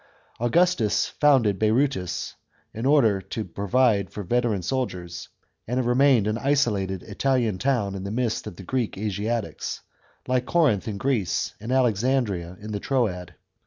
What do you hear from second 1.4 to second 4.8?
Berytus in order to provide for veteran